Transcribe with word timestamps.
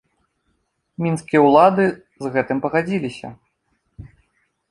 Мінскія 1.05 1.41
ўлады 1.47 1.85
з 2.27 2.31
гэтым 2.37 2.57
пагадзіліся. 2.63 3.27